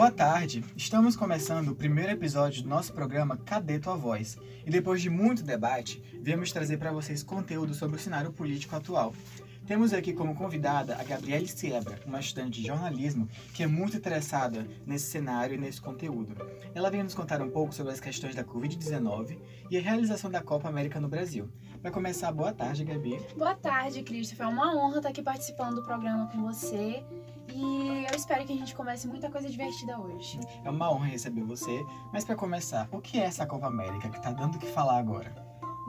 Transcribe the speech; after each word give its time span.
Boa 0.00 0.10
tarde! 0.10 0.64
Estamos 0.74 1.14
começando 1.14 1.68
o 1.68 1.74
primeiro 1.74 2.10
episódio 2.10 2.62
do 2.62 2.68
nosso 2.70 2.90
programa 2.90 3.36
Cadê 3.36 3.78
Tua 3.78 3.96
Voz? 3.96 4.38
E 4.64 4.70
depois 4.70 5.02
de 5.02 5.10
muito 5.10 5.42
debate, 5.42 6.02
viemos 6.22 6.50
trazer 6.50 6.78
para 6.78 6.90
vocês 6.90 7.22
conteúdo 7.22 7.74
sobre 7.74 7.96
o 7.96 8.00
cenário 8.00 8.32
político 8.32 8.74
atual. 8.74 9.12
Temos 9.66 9.92
aqui 9.92 10.14
como 10.14 10.34
convidada 10.34 10.96
a 10.98 11.04
Gabriele 11.04 11.46
Siebra, 11.46 12.00
uma 12.06 12.18
estudante 12.18 12.62
de 12.62 12.66
jornalismo 12.66 13.28
que 13.52 13.62
é 13.62 13.66
muito 13.66 13.98
interessada 13.98 14.66
nesse 14.86 15.10
cenário 15.10 15.54
e 15.54 15.58
nesse 15.58 15.82
conteúdo. 15.82 16.34
Ela 16.74 16.90
vem 16.90 17.02
nos 17.02 17.14
contar 17.14 17.42
um 17.42 17.50
pouco 17.50 17.74
sobre 17.74 17.92
as 17.92 18.00
questões 18.00 18.34
da 18.34 18.42
Covid-19 18.42 19.36
e 19.70 19.76
a 19.76 19.82
realização 19.82 20.30
da 20.30 20.40
Copa 20.40 20.66
América 20.66 20.98
no 20.98 21.08
Brasil. 21.08 21.50
Para 21.82 21.90
começar, 21.90 22.32
boa 22.32 22.54
tarde, 22.54 22.84
Gabi. 22.84 23.20
Boa 23.36 23.54
tarde, 23.54 24.02
Christopher. 24.02 24.46
É 24.46 24.48
uma 24.48 24.74
honra 24.74 24.96
estar 24.96 25.10
aqui 25.10 25.22
participando 25.22 25.74
do 25.74 25.82
programa 25.82 26.26
com 26.28 26.40
você. 26.40 27.04
E 27.54 28.06
eu 28.10 28.16
espero 28.16 28.44
que 28.44 28.52
a 28.52 28.56
gente 28.56 28.74
comece 28.74 29.06
muita 29.08 29.30
coisa 29.30 29.48
divertida 29.48 29.98
hoje. 29.98 30.38
É 30.64 30.70
uma 30.70 30.90
honra 30.92 31.06
receber 31.06 31.42
você. 31.42 31.84
Mas 32.12 32.24
para 32.24 32.36
começar, 32.36 32.88
o 32.92 33.00
que 33.00 33.18
é 33.18 33.24
essa 33.24 33.46
Copa 33.46 33.66
América 33.66 34.08
que 34.08 34.16
está 34.16 34.32
dando 34.32 34.56
o 34.56 34.58
que 34.58 34.66
falar 34.66 34.98
agora? 34.98 35.34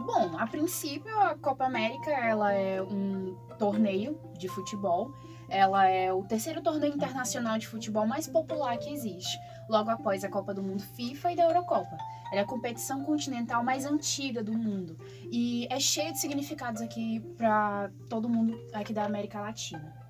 Bom, 0.06 0.38
a 0.38 0.48
princípio 0.48 1.16
a 1.20 1.36
Copa 1.36 1.66
América 1.66 2.10
ela 2.10 2.52
é 2.54 2.82
um 2.82 3.36
torneio 3.60 4.20
de 4.38 4.48
futebol. 4.48 5.14
Ela 5.48 5.88
é 5.88 6.12
o 6.12 6.24
terceiro 6.24 6.62
torneio 6.62 6.94
internacional 6.94 7.58
de 7.58 7.68
futebol 7.68 8.08
mais 8.08 8.26
popular 8.26 8.78
que 8.78 8.90
existe, 8.90 9.38
logo 9.70 9.90
após 9.90 10.24
a 10.24 10.30
Copa 10.30 10.54
do 10.54 10.64
Mundo 10.64 10.82
FIFA 10.96 11.34
e 11.34 11.36
da 11.36 11.44
Eurocopa. 11.44 11.98
Ela 12.32 12.40
é 12.40 12.44
a 12.44 12.48
competição 12.48 13.04
continental 13.04 13.62
mais 13.62 13.86
antiga 13.86 14.42
do 14.42 14.54
mundo 14.54 14.98
e 15.30 15.68
é 15.70 15.78
cheia 15.78 16.14
de 16.14 16.20
significados 16.20 16.82
aqui 16.82 17.20
para 17.38 17.92
todo 18.10 18.30
mundo 18.30 18.58
aqui 18.74 18.94
da 18.94 19.04
América 19.04 19.42
Latina. 19.42 20.01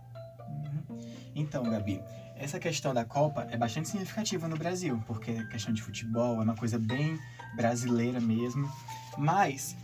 Então, 1.35 1.63
Gabi, 1.63 2.01
essa 2.35 2.59
questão 2.59 2.93
da 2.93 3.05
Copa 3.05 3.47
é 3.49 3.57
bastante 3.57 3.89
significativa 3.89 4.47
no 4.47 4.57
Brasil, 4.57 5.01
porque 5.05 5.31
a 5.31 5.47
questão 5.47 5.73
de 5.73 5.81
futebol 5.81 6.39
é 6.39 6.43
uma 6.43 6.55
coisa 6.55 6.79
bem 6.79 7.19
brasileira 7.55 8.19
mesmo. 8.19 8.69
Mas 9.17 9.75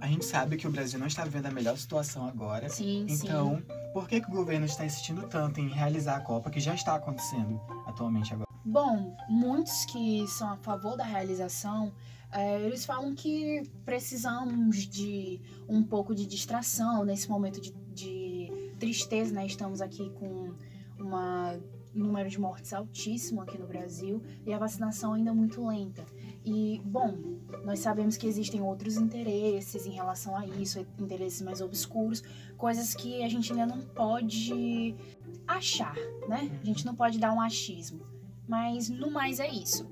a 0.00 0.06
gente 0.06 0.24
sabe 0.24 0.56
que 0.56 0.66
o 0.66 0.70
Brasil 0.70 0.98
não 0.98 1.06
está 1.06 1.24
vivendo 1.24 1.46
a 1.46 1.50
melhor 1.50 1.76
situação 1.76 2.26
agora. 2.26 2.68
Sim, 2.68 3.06
então, 3.08 3.56
sim. 3.56 3.92
por 3.92 4.08
que, 4.08 4.20
que 4.20 4.28
o 4.28 4.30
governo 4.30 4.66
está 4.66 4.84
insistindo 4.84 5.26
tanto 5.26 5.60
em 5.60 5.68
realizar 5.68 6.16
a 6.16 6.20
Copa 6.20 6.50
que 6.50 6.60
já 6.60 6.74
está 6.74 6.94
acontecendo 6.94 7.60
atualmente 7.86 8.32
agora? 8.32 8.46
Bom, 8.64 9.16
muitos 9.28 9.84
que 9.86 10.26
são 10.28 10.50
a 10.50 10.56
favor 10.56 10.96
da 10.96 11.04
realização, 11.04 11.92
é, 12.32 12.60
eles 12.62 12.84
falam 12.84 13.14
que 13.14 13.62
precisamos 13.84 14.86
de 14.86 15.40
um 15.68 15.82
pouco 15.82 16.14
de 16.14 16.26
distração 16.26 17.04
nesse 17.04 17.28
momento 17.28 17.60
de, 17.60 17.72
de 17.94 18.72
tristeza, 18.78 19.32
né? 19.32 19.46
Estamos 19.46 19.80
aqui 19.80 20.10
com 20.18 20.52
um 20.98 22.02
número 22.02 22.28
de 22.28 22.38
mortes 22.38 22.72
altíssimo 22.72 23.40
aqui 23.40 23.58
no 23.58 23.66
Brasil 23.66 24.22
e 24.44 24.52
a 24.52 24.58
vacinação 24.58 25.14
ainda 25.14 25.32
muito 25.32 25.66
lenta. 25.66 26.04
E, 26.44 26.80
bom, 26.84 27.40
nós 27.64 27.80
sabemos 27.80 28.16
que 28.16 28.26
existem 28.26 28.62
outros 28.62 28.96
interesses 28.96 29.86
em 29.86 29.90
relação 29.90 30.36
a 30.36 30.46
isso, 30.46 30.78
interesses 30.98 31.42
mais 31.42 31.60
obscuros, 31.60 32.22
coisas 32.56 32.94
que 32.94 33.22
a 33.22 33.28
gente 33.28 33.50
ainda 33.52 33.66
não 33.66 33.80
pode 33.80 34.94
achar, 35.46 35.96
né? 36.28 36.50
A 36.62 36.64
gente 36.64 36.86
não 36.86 36.94
pode 36.94 37.18
dar 37.18 37.32
um 37.32 37.40
achismo. 37.40 38.06
Mas 38.46 38.88
no 38.88 39.10
mais 39.10 39.40
é 39.40 39.48
isso. 39.48 39.88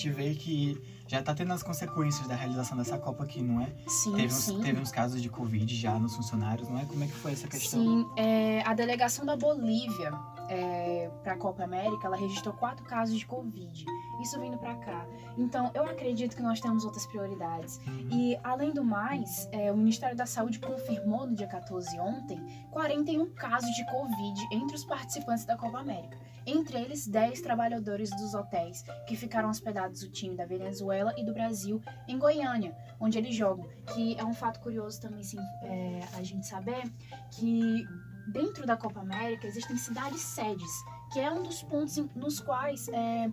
Gente 0.00 0.16
vê 0.16 0.34
que 0.34 0.80
já 1.06 1.20
está 1.20 1.34
tendo 1.34 1.52
as 1.52 1.62
consequências 1.62 2.26
da 2.26 2.34
realização 2.34 2.74
dessa 2.74 2.96
Copa 2.96 3.24
aqui, 3.24 3.42
não 3.42 3.60
é? 3.60 3.70
Sim, 3.86 4.12
teve, 4.12 4.26
uns, 4.28 4.32
sim. 4.32 4.60
teve 4.62 4.80
uns 4.80 4.90
casos 4.90 5.20
de 5.20 5.28
Covid 5.28 5.76
já 5.76 5.98
nos 5.98 6.16
funcionários, 6.16 6.70
não 6.70 6.78
é? 6.78 6.86
Como 6.86 7.04
é 7.04 7.06
que 7.06 7.12
foi 7.12 7.32
essa 7.32 7.46
questão? 7.46 7.82
Sim, 7.82 8.06
é, 8.16 8.62
a 8.64 8.72
delegação 8.72 9.26
da 9.26 9.36
Bolívia 9.36 10.12
é, 10.50 11.08
para 11.22 11.34
a 11.34 11.36
Copa 11.36 11.62
América, 11.62 12.08
ela 12.08 12.16
registrou 12.16 12.52
quatro 12.54 12.84
casos 12.84 13.16
de 13.16 13.24
Covid. 13.24 13.84
Isso 14.20 14.38
vindo 14.40 14.58
para 14.58 14.74
cá. 14.74 15.06
Então, 15.38 15.70
eu 15.72 15.84
acredito 15.84 16.34
que 16.34 16.42
nós 16.42 16.60
temos 16.60 16.84
outras 16.84 17.06
prioridades. 17.06 17.80
E, 18.10 18.36
além 18.42 18.72
do 18.72 18.84
mais, 18.84 19.48
é, 19.52 19.70
o 19.70 19.76
Ministério 19.76 20.16
da 20.16 20.26
Saúde 20.26 20.58
confirmou 20.58 21.26
no 21.26 21.36
dia 21.36 21.46
14 21.46 21.98
ontem 22.00 22.66
41 22.72 23.32
casos 23.34 23.70
de 23.70 23.86
Covid 23.86 24.48
entre 24.50 24.74
os 24.74 24.84
participantes 24.84 25.44
da 25.44 25.56
Copa 25.56 25.78
América. 25.78 26.18
Entre 26.44 26.78
eles, 26.78 27.06
10 27.06 27.42
trabalhadores 27.42 28.10
dos 28.10 28.34
hotéis 28.34 28.82
que 29.06 29.14
ficaram 29.14 29.50
hospedados 29.50 30.02
o 30.02 30.10
time 30.10 30.34
da 30.34 30.44
Venezuela 30.44 31.14
e 31.16 31.24
do 31.24 31.32
Brasil 31.32 31.80
em 32.08 32.18
Goiânia, 32.18 32.74
onde 32.98 33.18
eles 33.18 33.34
jogam. 33.36 33.68
Que 33.94 34.18
é 34.18 34.24
um 34.24 34.34
fato 34.34 34.58
curioso 34.60 35.00
também 35.00 35.22
sim, 35.22 35.38
é, 35.62 36.00
a 36.14 36.22
gente 36.22 36.46
saber 36.46 36.90
que 37.30 37.84
dentro 38.30 38.66
da 38.66 38.76
Copa 38.76 39.00
América 39.00 39.46
existem 39.46 39.76
cidades 39.76 40.20
sedes, 40.20 40.70
que 41.12 41.20
é 41.20 41.30
um 41.30 41.42
dos 41.42 41.62
pontos 41.62 41.96
nos 42.14 42.40
quais 42.40 42.88
é, 42.88 43.30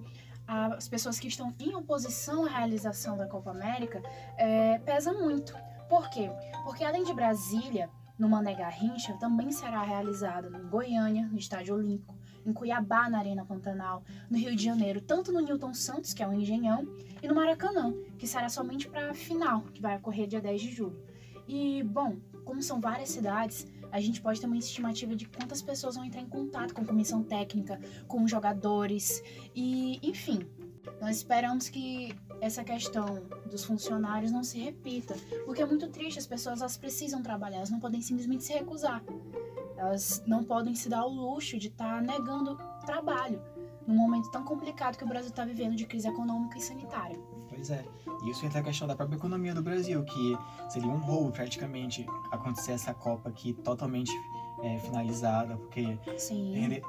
as 0.48 0.88
pessoas 0.88 1.20
que 1.20 1.28
estão 1.28 1.54
em 1.60 1.76
oposição 1.76 2.46
à 2.46 2.50
realização 2.50 3.18
da 3.18 3.28
Copa 3.28 3.52
América 3.52 4.02
é, 4.38 4.80
pesa 4.80 5.14
muito. 5.14 5.56
Por 5.90 6.10
quê? 6.10 6.30
Porque 6.64 6.84
além 6.84 7.04
de 7.04 7.14
Brasília, 7.14 7.90
no 8.18 8.28
Mané 8.28 8.56
Garrincha, 8.56 9.14
também 9.14 9.52
será 9.52 9.84
realizada 9.84 10.48
em 10.58 10.68
Goiânia, 10.68 11.28
no 11.28 11.38
Estádio 11.38 11.76
Olímpico, 11.76 12.16
em 12.46 12.52
Cuiabá, 12.52 13.10
na 13.10 13.20
Arena 13.20 13.46
Pantanal, 13.46 14.04
no 14.30 14.38
Rio 14.38 14.56
de 14.56 14.64
Janeiro, 14.64 15.02
tanto 15.02 15.32
no 15.32 15.42
Newton 15.42 15.74
Santos, 15.74 16.14
que 16.14 16.24
é 16.24 16.28
o 16.28 16.34
Engenhão, 16.34 16.88
e 17.22 17.28
no 17.28 17.36
Maracanã, 17.36 17.94
que 18.18 18.26
será 18.26 18.50
somente 18.50 18.90
para 18.90 19.12
a 19.12 19.14
final, 19.14 19.62
que 19.74 19.82
vai 19.82 19.98
ocorrer 19.98 20.28
dia 20.28 20.42
10 20.42 20.62
de 20.62 20.72
julho. 20.72 21.04
E, 21.48 21.84
bom, 21.84 22.18
como 22.44 22.62
são 22.62 22.80
várias 22.80 23.10
cidades, 23.10 23.68
a 23.92 24.00
gente 24.00 24.22
pode 24.22 24.40
ter 24.40 24.48
uma 24.48 24.58
estimativa 24.58 25.16
de 25.16 25.28
quantas 25.28 25.62
pessoas 25.62 25.96
vão 25.96 26.06
entrar 26.06 26.22
em 26.22 26.28
contato 26.28 26.74
com 26.74 26.86
comissão 26.86 27.24
técnica, 27.24 27.80
com 28.08 28.28
jogadores 28.28 29.22
e, 29.56 30.00
enfim. 30.02 30.48
Nós 31.02 31.18
esperamos 31.18 31.70
que 31.70 32.16
essa 32.42 32.64
questão 32.64 33.24
dos 33.50 33.64
funcionários 33.66 34.32
não 34.32 34.44
se 34.44 34.58
repita, 34.58 35.16
porque 35.46 35.62
é 35.62 35.66
muito 35.66 35.88
triste, 35.90 36.18
as 36.18 36.26
pessoas 36.26 36.62
elas 36.62 36.78
precisam 36.78 37.22
trabalhar, 37.22 37.58
elas 37.58 37.70
não 37.70 37.80
podem 37.80 38.02
simplesmente 38.02 38.44
se 38.44 38.54
recusar. 38.54 39.04
Elas 39.78 40.24
não 40.26 40.44
podem 40.44 40.74
se 40.74 40.90
dar 40.90 41.06
o 41.06 41.10
luxo 41.10 41.58
de 41.58 41.68
estar 41.68 41.98
tá 41.98 42.02
negando 42.02 42.58
trabalho 42.86 43.42
num 43.86 43.96
momento 43.96 44.30
tão 44.32 44.44
complicado 44.44 44.98
que 44.98 45.04
o 45.04 45.08
Brasil 45.08 45.30
está 45.30 45.46
vivendo 45.46 45.76
de 45.76 45.86
crise 45.86 46.08
econômica 46.08 46.58
e 46.58 46.62
sanitária. 46.62 47.18
Pois 47.58 47.72
é. 47.72 47.84
Isso 48.30 48.46
entra 48.46 48.60
a 48.60 48.64
questão 48.64 48.88
da 48.88 48.96
própria 48.96 49.18
economia 49.18 49.54
do 49.54 49.64
Brasil, 49.64 50.04
que 50.04 50.38
seria 50.70 50.88
um 50.88 51.00
roubo 51.00 51.32
praticamente 51.32 52.06
acontecer 52.32 52.74
essa 52.74 52.94
Copa 52.94 53.30
aqui 53.30 53.54
totalmente 53.54 54.12
é, 54.64 54.80
finalizada, 54.80 55.58
porque 55.58 55.98
Sim. 56.18 56.54
renderia 56.54 56.82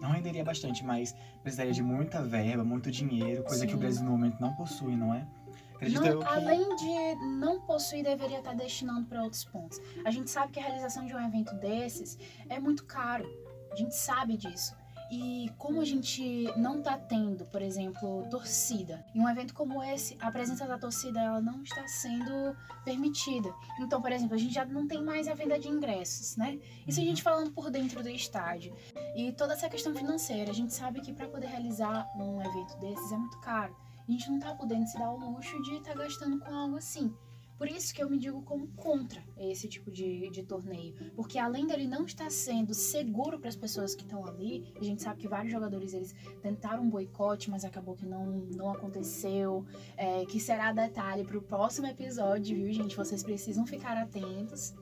não 0.00 0.10
renderia 0.10 0.44
bastante, 0.44 0.84
mas 0.84 1.14
precisaria 1.42 1.72
de 1.72 1.82
muita 1.82 2.22
verba, 2.22 2.64
muito 2.64 2.90
dinheiro, 2.90 3.42
coisa 3.44 3.60
Sim. 3.60 3.66
que 3.68 3.74
o 3.74 3.78
Brasil 3.78 4.04
no 4.04 4.10
momento 4.10 4.40
não 4.40 4.52
possui, 4.54 4.96
não 4.96 5.14
é? 5.14 5.26
Acredito 5.74 6.00
Não, 6.02 6.08
eu 6.08 6.18
que... 6.20 6.26
Além 6.26 6.76
de 6.76 7.14
não 7.38 7.60
possuir, 7.60 8.04
deveria 8.04 8.38
estar 8.38 8.54
destinando 8.54 9.06
para 9.06 9.22
outros 9.22 9.44
pontos. 9.44 9.80
A 10.04 10.10
gente 10.10 10.30
sabe 10.30 10.52
que 10.52 10.60
a 10.60 10.62
realização 10.62 11.04
de 11.04 11.14
um 11.14 11.26
evento 11.26 11.54
desses 11.56 12.18
é 12.48 12.58
muito 12.58 12.84
caro. 12.84 13.28
A 13.72 13.76
gente 13.76 13.94
sabe 13.94 14.36
disso. 14.36 14.74
E 15.10 15.50
como 15.58 15.80
a 15.80 15.84
gente 15.84 16.44
não 16.56 16.78
está 16.78 16.96
tendo, 16.96 17.44
por 17.46 17.62
exemplo, 17.62 18.26
torcida, 18.30 19.04
em 19.14 19.20
um 19.20 19.28
evento 19.28 19.54
como 19.54 19.82
esse, 19.82 20.16
a 20.20 20.30
presença 20.30 20.66
da 20.66 20.78
torcida 20.78 21.20
ela 21.20 21.40
não 21.40 21.62
está 21.62 21.86
sendo 21.86 22.56
permitida. 22.84 23.52
Então, 23.80 24.00
por 24.00 24.10
exemplo, 24.10 24.34
a 24.34 24.38
gente 24.38 24.54
já 24.54 24.64
não 24.64 24.86
tem 24.86 25.02
mais 25.02 25.28
a 25.28 25.34
venda 25.34 25.58
de 25.58 25.68
ingressos, 25.68 26.36
né? 26.36 26.58
Isso 26.86 27.00
a 27.00 27.04
gente 27.04 27.22
falando 27.22 27.52
por 27.52 27.70
dentro 27.70 28.02
do 28.02 28.08
estádio. 28.08 28.74
E 29.14 29.32
toda 29.32 29.52
essa 29.52 29.68
questão 29.68 29.94
financeira, 29.94 30.50
a 30.50 30.54
gente 30.54 30.72
sabe 30.72 31.00
que 31.00 31.12
para 31.12 31.28
poder 31.28 31.46
realizar 31.46 32.08
um 32.16 32.40
evento 32.40 32.76
desses 32.78 33.12
é 33.12 33.16
muito 33.16 33.38
caro. 33.40 33.76
A 34.06 34.10
gente 34.10 34.28
não 34.28 34.38
está 34.38 34.54
podendo 34.54 34.86
se 34.86 34.98
dar 34.98 35.10
o 35.10 35.16
luxo 35.16 35.62
de 35.62 35.76
estar 35.76 35.92
tá 35.92 35.98
gastando 35.98 36.38
com 36.38 36.54
algo 36.54 36.76
assim. 36.76 37.14
Por 37.56 37.68
isso 37.68 37.94
que 37.94 38.02
eu 38.02 38.10
me 38.10 38.18
digo 38.18 38.42
como 38.42 38.66
contra 38.68 39.22
esse 39.38 39.68
tipo 39.68 39.90
de, 39.90 40.28
de 40.30 40.42
torneio. 40.42 40.94
Porque 41.14 41.38
além 41.38 41.66
dele 41.66 41.86
não 41.86 42.04
estar 42.04 42.30
sendo 42.30 42.74
seguro 42.74 43.38
para 43.38 43.48
as 43.48 43.56
pessoas 43.56 43.94
que 43.94 44.02
estão 44.02 44.26
ali, 44.26 44.72
a 44.78 44.82
gente 44.82 45.02
sabe 45.02 45.20
que 45.20 45.28
vários 45.28 45.52
jogadores 45.52 45.94
eles 45.94 46.14
tentaram 46.42 46.82
um 46.82 46.90
boicote, 46.90 47.50
mas 47.50 47.64
acabou 47.64 47.94
que 47.94 48.04
não, 48.06 48.26
não 48.26 48.70
aconteceu. 48.70 49.64
É, 49.96 50.24
que 50.26 50.40
será 50.40 50.72
detalhe 50.72 51.24
para 51.24 51.38
o 51.38 51.42
próximo 51.42 51.86
episódio, 51.86 52.56
viu, 52.56 52.72
gente? 52.72 52.96
Vocês 52.96 53.22
precisam 53.22 53.66
ficar 53.66 53.96
atentos. 53.96 54.74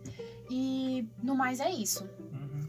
E 0.51 1.07
no 1.23 1.35
mais 1.35 1.61
é 1.61 1.71
isso. 1.71 2.09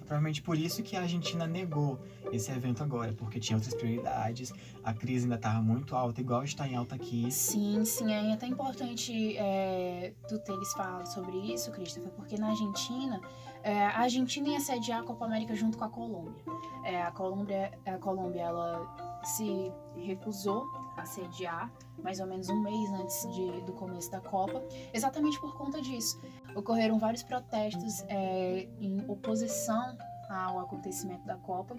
Provavelmente 0.03 0.41
por 0.41 0.57
isso 0.57 0.83
que 0.83 0.95
a 0.95 1.01
Argentina 1.01 1.47
negou 1.47 1.99
esse 2.31 2.51
evento 2.51 2.83
agora, 2.83 3.13
porque 3.13 3.39
tinha 3.39 3.57
outras 3.57 3.73
prioridades, 3.73 4.51
a 4.83 4.93
crise 4.93 5.25
ainda 5.25 5.35
estava 5.35 5.61
muito 5.61 5.95
alta, 5.95 6.21
igual 6.21 6.43
está 6.43 6.67
em 6.67 6.75
alta 6.75 6.95
aqui. 6.95 7.31
Sim, 7.31 7.83
sim, 7.85 8.11
é 8.11 8.33
até 8.33 8.45
importante 8.45 9.37
é, 9.37 10.13
tu 10.27 10.37
teres 10.39 10.71
falado 10.73 11.05
sobre 11.07 11.37
isso, 11.37 11.71
Christopher, 11.71 12.11
porque 12.11 12.37
na 12.37 12.49
Argentina, 12.49 13.21
é, 13.63 13.85
a 13.85 13.99
Argentina 13.99 14.49
ia 14.49 14.59
sediar 14.59 15.01
a 15.01 15.03
Copa 15.03 15.25
América 15.25 15.55
junto 15.55 15.77
com 15.77 15.85
a 15.85 15.89
Colômbia. 15.89 16.43
É, 16.83 17.01
a 17.01 17.11
Colômbia, 17.11 17.71
a 17.85 17.97
Colômbia, 17.97 18.41
ela 18.41 19.21
se 19.23 19.71
recusou 19.95 20.65
a 20.97 21.05
sediar 21.05 21.71
mais 22.03 22.19
ou 22.19 22.27
menos 22.27 22.49
um 22.49 22.61
mês 22.61 22.91
antes 22.91 23.33
de, 23.33 23.61
do 23.61 23.73
começo 23.73 24.11
da 24.11 24.19
Copa, 24.19 24.63
exatamente 24.93 25.39
por 25.39 25.55
conta 25.55 25.81
disso. 25.81 26.19
Ocorreram 26.55 26.99
vários 26.99 27.23
protestos 27.23 28.03
é, 28.07 28.67
em 28.79 29.03
oposição 29.07 29.97
ao 30.29 30.59
acontecimento 30.59 31.25
da 31.25 31.35
Copa 31.35 31.75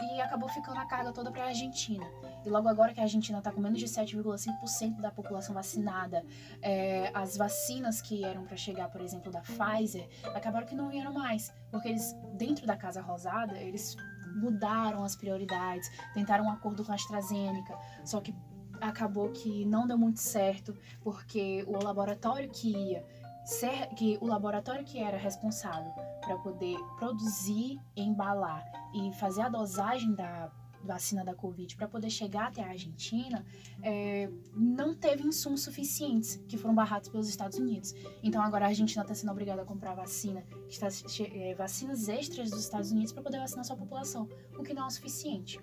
e 0.00 0.20
acabou 0.20 0.48
ficando 0.48 0.78
a 0.78 0.86
carga 0.86 1.12
toda 1.12 1.30
para 1.30 1.44
a 1.44 1.46
Argentina. 1.48 2.06
E 2.44 2.48
logo 2.48 2.68
agora 2.68 2.92
que 2.92 3.00
a 3.00 3.02
Argentina 3.02 3.38
está 3.38 3.50
com 3.50 3.60
menos 3.60 3.78
de 3.78 3.86
7,5% 3.86 5.00
da 5.00 5.10
população 5.10 5.54
vacinada, 5.54 6.24
é, 6.62 7.10
as 7.12 7.36
vacinas 7.36 8.00
que 8.00 8.24
eram 8.24 8.44
para 8.44 8.56
chegar, 8.56 8.88
por 8.90 9.00
exemplo, 9.00 9.30
da 9.30 9.40
Pfizer, 9.40 10.08
acabaram 10.34 10.66
que 10.66 10.74
não 10.74 10.88
vieram 10.88 11.12
mais, 11.12 11.52
porque 11.70 11.88
eles 11.88 12.16
dentro 12.34 12.66
da 12.66 12.76
Casa 12.76 13.00
Rosada 13.00 13.58
eles 13.58 13.96
mudaram 14.36 15.02
as 15.02 15.16
prioridades, 15.16 15.90
tentaram 16.14 16.44
um 16.44 16.50
acordo 16.50 16.84
com 16.84 16.92
a 16.92 16.94
AstraZeneca, 16.94 17.76
só 18.04 18.20
que 18.20 18.34
acabou 18.80 19.30
que 19.30 19.64
não 19.64 19.86
deu 19.86 19.98
muito 19.98 20.20
certo, 20.20 20.76
porque 21.02 21.64
o 21.66 21.82
laboratório 21.82 22.48
que 22.48 22.70
ia 22.70 23.04
ser, 23.48 23.88
que 23.94 24.18
o 24.20 24.26
laboratório 24.26 24.84
que 24.84 24.98
era 24.98 25.16
responsável 25.16 25.90
para 26.20 26.36
poder 26.38 26.76
produzir, 26.98 27.80
embalar 27.96 28.64
e 28.94 29.12
fazer 29.14 29.42
a 29.42 29.48
dosagem 29.48 30.14
da 30.14 30.50
vacina 30.84 31.24
da 31.24 31.34
Covid 31.34 31.76
para 31.76 31.88
poder 31.88 32.10
chegar 32.10 32.48
até 32.48 32.62
a 32.62 32.68
Argentina, 32.68 33.44
é, 33.82 34.30
não 34.54 34.94
teve 34.94 35.26
insumos 35.26 35.62
suficientes 35.62 36.36
que 36.48 36.56
foram 36.56 36.74
barrados 36.74 37.08
pelos 37.08 37.28
Estados 37.28 37.58
Unidos. 37.58 37.94
Então 38.22 38.40
agora 38.42 38.66
a 38.66 38.68
Argentina 38.68 39.02
está 39.02 39.14
sendo 39.14 39.32
obrigada 39.32 39.62
a 39.62 39.64
comprar 39.64 39.94
vacina, 39.94 40.44
está, 40.68 40.88
é, 41.32 41.54
vacinas 41.54 42.08
extras 42.08 42.50
dos 42.50 42.60
Estados 42.60 42.92
Unidos 42.92 43.12
para 43.12 43.22
poder 43.22 43.38
vacinar 43.38 43.64
sua 43.64 43.76
população, 43.76 44.28
o 44.56 44.62
que 44.62 44.72
não 44.72 44.84
é 44.84 44.86
o 44.86 44.90
suficiente. 44.90 45.58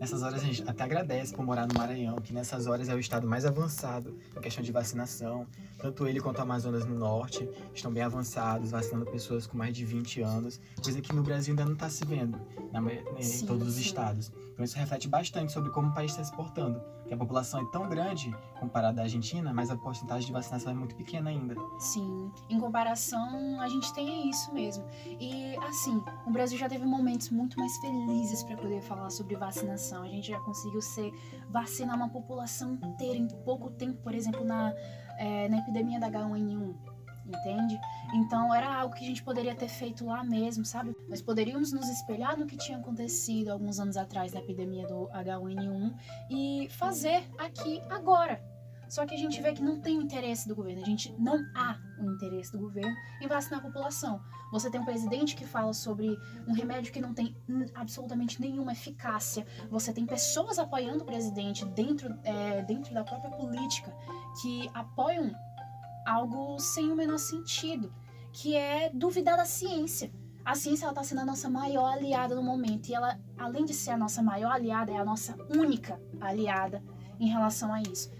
Nessas 0.00 0.22
horas 0.22 0.42
a 0.42 0.44
gente 0.44 0.62
até 0.66 0.84
agradece 0.84 1.34
por 1.34 1.44
morar 1.44 1.66
no 1.66 1.74
Maranhão, 1.74 2.16
que 2.16 2.32
nessas 2.32 2.66
horas 2.66 2.88
é 2.88 2.94
o 2.94 2.98
estado 2.98 3.26
mais 3.26 3.44
avançado 3.44 4.16
em 4.36 4.40
questão 4.40 4.62
de 4.62 4.70
vacinação. 4.70 5.46
Tanto 5.76 6.06
ele 6.06 6.20
quanto 6.20 6.38
o 6.38 6.42
Amazonas 6.42 6.84
no 6.84 6.96
norte 6.96 7.48
estão 7.74 7.92
bem 7.92 8.02
avançados, 8.02 8.70
vacinando 8.70 9.06
pessoas 9.06 9.46
com 9.46 9.56
mais 9.56 9.74
de 9.74 9.84
20 9.84 10.22
anos, 10.22 10.60
coisa 10.82 11.00
que 11.00 11.12
no 11.12 11.22
Brasil 11.22 11.52
ainda 11.52 11.64
não 11.64 11.72
está 11.72 11.90
se 11.90 12.04
vendo 12.04 12.38
na, 12.72 12.80
em 13.16 13.22
sim, 13.22 13.46
todos 13.46 13.66
os 13.68 13.74
sim. 13.74 13.82
estados. 13.82 14.32
Então 14.52 14.64
isso 14.64 14.76
reflete 14.76 15.08
bastante 15.08 15.52
sobre 15.52 15.70
como 15.70 15.88
o 15.88 15.94
país 15.94 16.12
está 16.12 16.22
se 16.22 16.32
portando, 16.32 16.80
que 17.08 17.14
a 17.14 17.16
população 17.16 17.62
é 17.62 17.64
tão 17.64 17.88
grande 17.88 18.36
comparada 18.60 19.00
à 19.00 19.04
Argentina, 19.04 19.52
mas 19.52 19.70
a 19.70 19.76
porcentagem 19.76 20.26
de 20.26 20.32
vacinação 20.32 20.70
é 20.70 20.74
muito 20.74 20.94
pequena 20.94 21.30
ainda. 21.30 21.56
Sim, 21.78 22.30
em 22.50 22.60
comparação 22.60 23.60
a 23.60 23.68
gente 23.68 23.92
tem 23.94 24.28
isso 24.28 24.52
mesmo. 24.52 24.84
E 25.18 25.56
assim, 25.66 26.02
o 26.26 26.30
Brasil 26.30 26.58
já 26.58 26.68
teve 26.68 26.84
momentos 26.84 27.30
muito 27.30 27.58
mais 27.58 27.76
felizes 27.78 28.42
para 28.44 28.56
poder 28.56 28.82
falar 28.82 29.10
sobre 29.10 29.34
vacinação. 29.36 30.02
A 30.02 30.08
gente 30.08 30.28
já 30.28 30.38
conseguiu 30.40 30.82
ser 30.82 31.10
vacinar 31.48 31.96
uma 31.96 32.10
população 32.10 32.74
inteira 32.74 33.16
em 33.16 33.28
pouco 33.44 33.70
tempo, 33.70 34.02
por 34.02 34.14
exemplo, 34.14 34.44
na, 34.44 34.72
é, 35.16 35.48
na 35.48 35.58
epidemia 35.58 35.98
da 35.98 36.10
H1N1 36.10 36.97
entende? 37.28 37.78
Então 38.14 38.54
era 38.54 38.74
algo 38.74 38.94
que 38.94 39.04
a 39.04 39.08
gente 39.08 39.22
poderia 39.22 39.54
ter 39.54 39.68
feito 39.68 40.04
lá 40.04 40.24
mesmo, 40.24 40.64
sabe? 40.64 40.94
Nós 41.08 41.22
poderíamos 41.22 41.72
nos 41.72 41.88
espelhar 41.88 42.38
no 42.38 42.46
que 42.46 42.56
tinha 42.56 42.78
acontecido 42.78 43.50
alguns 43.50 43.78
anos 43.78 43.96
atrás 43.96 44.32
na 44.32 44.40
epidemia 44.40 44.86
do 44.86 45.08
H1N1 45.08 45.94
e 46.30 46.68
fazer 46.70 47.28
aqui 47.38 47.80
agora. 47.90 48.42
Só 48.88 49.04
que 49.04 49.14
a 49.14 49.18
gente 49.18 49.40
vê 49.42 49.52
que 49.52 49.62
não 49.62 49.80
tem 49.80 49.98
o 49.98 50.02
interesse 50.02 50.48
do 50.48 50.56
governo, 50.56 50.82
a 50.82 50.86
gente 50.86 51.14
não 51.18 51.44
há 51.54 51.78
o 52.00 52.10
interesse 52.10 52.50
do 52.52 52.58
governo 52.58 52.94
em 53.20 53.26
vacinar 53.26 53.60
a 53.60 53.62
população. 53.62 54.20
Você 54.50 54.70
tem 54.70 54.80
um 54.80 54.84
presidente 54.84 55.36
que 55.36 55.44
fala 55.44 55.74
sobre 55.74 56.18
um 56.46 56.54
remédio 56.54 56.90
que 56.90 57.00
não 57.00 57.12
tem 57.12 57.36
absolutamente 57.74 58.40
nenhuma 58.40 58.72
eficácia. 58.72 59.46
Você 59.70 59.92
tem 59.92 60.06
pessoas 60.06 60.58
apoiando 60.58 61.02
o 61.02 61.06
presidente 61.06 61.66
dentro, 61.66 62.18
é, 62.24 62.62
dentro 62.62 62.94
da 62.94 63.04
própria 63.04 63.30
política 63.30 63.94
que 64.40 64.70
apoiam 64.72 65.30
algo 66.08 66.58
sem 66.58 66.90
o 66.90 66.96
menor 66.96 67.18
sentido, 67.18 67.92
que 68.32 68.56
é 68.56 68.90
duvidar 68.92 69.36
da 69.36 69.44
ciência. 69.44 70.10
A 70.44 70.54
ciência 70.54 70.88
está 70.88 71.04
sendo 71.04 71.20
a 71.20 71.24
nossa 71.26 71.50
maior 71.50 71.92
aliada 71.92 72.34
no 72.34 72.42
momento 72.42 72.88
e 72.88 72.94
ela, 72.94 73.20
além 73.36 73.66
de 73.66 73.74
ser 73.74 73.90
a 73.90 73.96
nossa 73.96 74.22
maior 74.22 74.52
aliada, 74.52 74.90
é 74.90 74.96
a 74.96 75.04
nossa 75.04 75.36
única 75.54 76.00
aliada 76.18 76.82
em 77.20 77.28
relação 77.28 77.72
a 77.72 77.82
isso. 77.82 78.10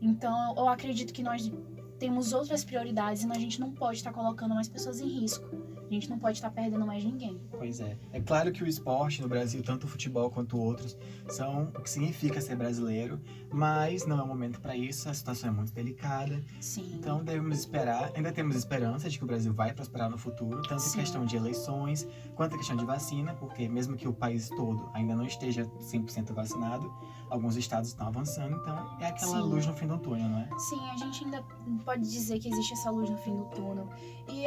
Então, 0.00 0.54
eu 0.56 0.68
acredito 0.68 1.12
que 1.12 1.22
nós 1.22 1.50
temos 1.98 2.32
outras 2.32 2.62
prioridades 2.62 3.24
e 3.24 3.32
a 3.32 3.38
gente 3.38 3.58
não 3.58 3.72
pode 3.72 3.98
estar 3.98 4.12
colocando 4.12 4.54
mais 4.54 4.68
pessoas 4.68 5.00
em 5.00 5.08
risco. 5.08 5.48
A 5.88 5.94
gente 5.94 6.10
não 6.10 6.18
pode 6.18 6.36
estar 6.36 6.50
perdendo 6.50 6.86
mais 6.86 7.02
ninguém. 7.02 7.40
Pois 7.50 7.80
é. 7.80 7.96
É 8.12 8.20
claro 8.20 8.52
que 8.52 8.62
o 8.62 8.66
esporte 8.66 9.22
no 9.22 9.28
Brasil, 9.28 9.62
tanto 9.62 9.84
o 9.84 9.88
futebol 9.88 10.30
quanto 10.30 10.58
outros, 10.58 10.96
são 11.28 11.72
o 11.74 11.82
que 11.82 11.88
significa 11.88 12.40
ser 12.40 12.56
brasileiro, 12.56 13.20
mas 13.50 14.06
não 14.06 14.18
é 14.18 14.22
o 14.22 14.26
momento 14.26 14.60
para 14.60 14.76
isso, 14.76 15.08
a 15.08 15.14
situação 15.14 15.48
é 15.48 15.52
muito 15.52 15.72
delicada. 15.72 16.44
Sim. 16.60 16.92
Então 16.94 17.24
devemos 17.24 17.58
esperar, 17.58 18.12
ainda 18.14 18.30
temos 18.32 18.56
esperança 18.56 19.08
de 19.08 19.18
que 19.18 19.24
o 19.24 19.26
Brasil 19.26 19.52
vai 19.52 19.72
prosperar 19.72 20.10
no 20.10 20.18
futuro, 20.18 20.62
tanto 20.62 20.82
Sim. 20.82 20.98
em 20.98 21.00
questão 21.00 21.24
de 21.24 21.36
eleições 21.36 22.06
quanto 22.34 22.54
em 22.54 22.58
questão 22.58 22.76
de 22.76 22.84
vacina, 22.84 23.34
porque 23.34 23.68
mesmo 23.68 23.96
que 23.96 24.06
o 24.06 24.12
país 24.12 24.48
todo 24.50 24.90
ainda 24.92 25.16
não 25.16 25.24
esteja 25.24 25.64
100% 25.80 26.32
vacinado, 26.32 26.92
alguns 27.30 27.56
estados 27.56 27.88
estão 27.90 28.08
avançando, 28.08 28.56
então 28.56 28.96
é 29.00 29.06
aquela 29.06 29.36
Sim. 29.36 29.48
luz 29.48 29.66
no 29.66 29.74
fim 29.74 29.86
do 29.86 29.98
túnel, 29.98 30.28
não 30.28 30.40
é? 30.40 30.48
Sim, 30.58 30.80
a 30.90 30.96
gente 30.96 31.24
ainda 31.24 31.42
pode 31.84 32.02
dizer 32.02 32.38
que 32.38 32.48
existe 32.48 32.72
essa 32.74 32.90
luz 32.90 33.10
no 33.10 33.18
fim 33.18 33.34
do 33.34 33.44
túnel. 33.46 33.88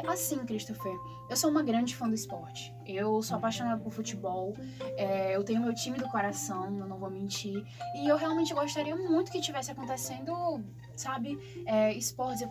Assim, 0.07 0.45
Christopher, 0.45 0.93
eu 1.29 1.37
sou 1.37 1.49
uma 1.49 1.63
grande 1.63 1.95
fã 1.95 2.07
do 2.07 2.15
esporte. 2.15 2.73
Eu 2.85 3.21
sou 3.21 3.37
apaixonada 3.37 3.81
por 3.81 3.91
futebol. 3.91 4.55
É, 4.97 5.35
eu 5.35 5.43
tenho 5.43 5.61
meu 5.61 5.73
time 5.73 5.97
do 5.97 6.07
coração, 6.09 6.65
eu 6.77 6.87
não 6.87 6.97
vou 6.97 7.09
mentir. 7.09 7.63
E 7.95 8.07
eu 8.07 8.17
realmente 8.17 8.53
gostaria 8.53 8.95
muito 8.95 9.31
que 9.31 9.39
tivesse 9.39 9.71
acontecendo, 9.71 10.63
sabe, 10.95 11.37
é, 11.65 11.93
esportes 11.93 12.47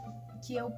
que 0.46 0.54
eu 0.54 0.70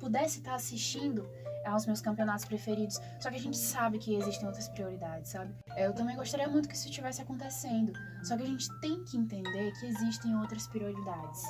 pudesse 0.00 0.38
estar 0.38 0.54
assistindo 0.54 1.28
aos 1.64 1.86
meus 1.86 2.00
campeonatos 2.00 2.44
preferidos. 2.44 3.00
Só 3.20 3.30
que 3.30 3.36
a 3.36 3.40
gente 3.40 3.56
sabe 3.56 3.98
que 3.98 4.14
existem 4.14 4.46
outras 4.46 4.68
prioridades, 4.68 5.30
sabe? 5.30 5.54
Eu 5.76 5.92
também 5.92 6.16
gostaria 6.16 6.48
muito 6.48 6.68
que 6.68 6.74
isso 6.74 6.88
estivesse 6.88 7.20
acontecendo. 7.20 7.92
Só 8.22 8.36
que 8.36 8.42
a 8.42 8.46
gente 8.46 8.68
tem 8.80 9.04
que 9.04 9.16
entender 9.16 9.72
que 9.72 9.86
existem 9.86 10.36
outras 10.36 10.66
prioridades, 10.68 11.42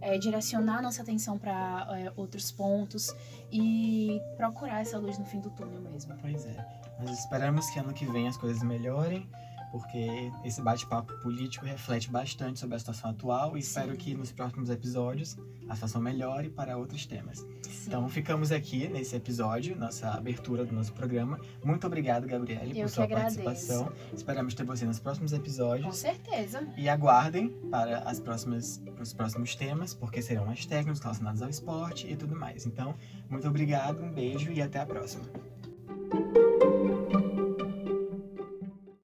É, 0.00 0.18
direcionar 0.18 0.82
nossa 0.82 1.02
atenção 1.02 1.38
para 1.38 1.86
é, 1.90 2.12
outros 2.16 2.50
pontos 2.50 3.14
e 3.50 4.20
procurar 4.36 4.80
essa 4.80 4.98
luz 4.98 5.18
no 5.18 5.24
fim 5.24 5.40
do 5.40 5.50
túnel 5.50 5.80
mesmo. 5.80 6.14
Pois 6.20 6.44
é. 6.44 6.84
Nós 7.00 7.18
esperamos 7.18 7.68
que 7.70 7.78
ano 7.78 7.92
que 7.92 8.06
vem 8.06 8.28
as 8.28 8.36
coisas 8.36 8.62
melhorem 8.62 9.28
porque 9.74 10.30
esse 10.44 10.62
bate-papo 10.62 11.12
político 11.14 11.66
reflete 11.66 12.08
bastante 12.08 12.60
sobre 12.60 12.76
a 12.76 12.78
situação 12.78 13.10
atual 13.10 13.58
e 13.58 13.62
Sim. 13.62 13.66
espero 13.66 13.96
que 13.96 14.14
nos 14.14 14.30
próximos 14.30 14.70
episódios 14.70 15.36
a 15.68 15.74
situação 15.74 16.00
melhore 16.00 16.48
para 16.48 16.76
outros 16.76 17.04
temas. 17.06 17.38
Sim. 17.62 17.88
Então 17.88 18.08
ficamos 18.08 18.52
aqui 18.52 18.86
nesse 18.86 19.16
episódio, 19.16 19.76
nossa 19.76 20.10
abertura 20.10 20.64
do 20.64 20.72
nosso 20.72 20.92
programa. 20.92 21.40
Muito 21.64 21.88
obrigado, 21.88 22.24
Gabriele, 22.24 22.82
por 22.82 22.88
sua 22.88 23.08
participação. 23.08 23.90
Esperamos 24.12 24.54
ter 24.54 24.62
você 24.62 24.84
nos 24.84 25.00
próximos 25.00 25.32
episódios. 25.32 25.86
Com 25.86 25.92
certeza. 25.92 26.68
E 26.76 26.88
aguardem 26.88 27.48
para 27.68 27.98
as 28.08 28.20
próximas, 28.20 28.80
os 29.00 29.12
próximos 29.12 29.56
temas, 29.56 29.92
porque 29.92 30.22
serão 30.22 30.46
mais 30.46 30.64
técnicos 30.64 31.00
relacionados 31.00 31.42
ao 31.42 31.50
esporte 31.50 32.06
e 32.06 32.14
tudo 32.14 32.36
mais. 32.36 32.64
Então, 32.64 32.94
muito 33.28 33.48
obrigado, 33.48 34.04
um 34.04 34.12
beijo 34.12 34.52
e 34.52 34.62
até 34.62 34.78
a 34.78 34.86
próxima. 34.86 35.24